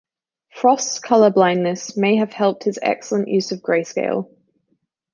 [0.51, 4.31] Frost's color blindness may have helped his excellent use of grayscale.